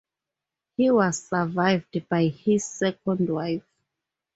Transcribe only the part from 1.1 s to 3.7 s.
survived by his second wife.